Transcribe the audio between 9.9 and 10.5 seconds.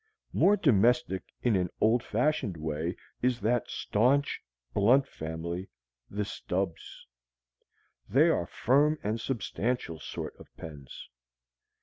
sort of